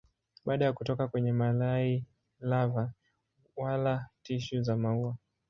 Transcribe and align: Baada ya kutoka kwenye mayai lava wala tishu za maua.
Baada 0.45 0.65
ya 0.65 0.73
kutoka 0.73 1.07
kwenye 1.07 1.31
mayai 1.33 2.05
lava 2.39 2.93
wala 3.55 4.09
tishu 4.23 4.61
za 4.61 4.77
maua. 4.77 5.15